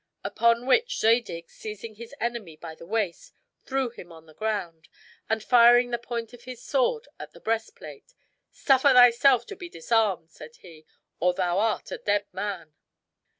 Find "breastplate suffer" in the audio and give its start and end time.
7.39-8.93